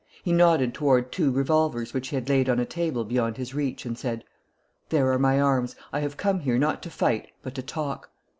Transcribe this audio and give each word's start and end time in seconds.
He 0.23 0.31
nodded 0.33 0.73
toward 0.73 1.11
two 1.11 1.29
revolvers 1.29 1.93
which 1.93 2.07
he 2.07 2.15
had 2.15 2.27
laid 2.27 2.49
on 2.49 2.57
a 2.57 2.65
table 2.65 3.05
beyond 3.05 3.37
his 3.37 3.53
reach 3.53 3.85
and 3.85 3.95
said: 3.95 4.23
"There 4.89 5.11
are 5.11 5.19
my 5.19 5.39
arms. 5.39 5.75
I 5.93 5.99
have 5.99 6.17
come 6.17 6.39
here 6.39 6.57
not 6.57 6.81
to 6.81 6.89
fight, 6.89 7.29
but 7.43 7.53
to 7.53 7.61
talk." 7.61 8.09